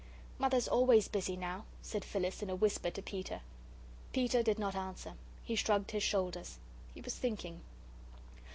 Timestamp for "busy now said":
1.07-2.03